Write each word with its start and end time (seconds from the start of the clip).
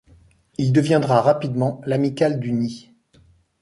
Il 0.57 0.73
deviendra 0.73 1.21
rapidement 1.21 1.79
l'amicale 1.85 2.39
du 2.39 2.51
Nid. 2.53 2.91